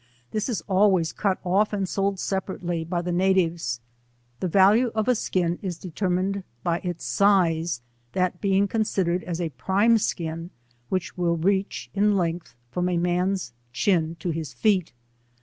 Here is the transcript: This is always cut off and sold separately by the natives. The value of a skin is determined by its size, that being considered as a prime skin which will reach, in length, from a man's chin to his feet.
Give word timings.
This 0.31 0.49
is 0.49 0.61
always 0.67 1.13
cut 1.13 1.37
off 1.43 1.73
and 1.73 1.87
sold 1.87 2.19
separately 2.19 2.83
by 2.83 3.03
the 3.03 3.11
natives. 3.11 3.81
The 4.39 4.47
value 4.47 4.91
of 4.95 5.07
a 5.07 5.13
skin 5.13 5.59
is 5.61 5.77
determined 5.77 6.43
by 6.63 6.79
its 6.79 7.05
size, 7.05 7.81
that 8.13 8.41
being 8.41 8.67
considered 8.67 9.23
as 9.23 9.39
a 9.39 9.49
prime 9.49 9.99
skin 9.99 10.49
which 10.89 11.19
will 11.19 11.37
reach, 11.37 11.91
in 11.93 12.17
length, 12.17 12.55
from 12.71 12.89
a 12.89 12.97
man's 12.97 13.53
chin 13.73 14.15
to 14.21 14.31
his 14.31 14.53
feet. 14.53 14.91